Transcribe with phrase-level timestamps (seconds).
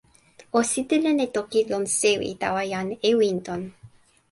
[0.57, 3.61] o sitelen e toki lon sewi tawa jan Ewinton.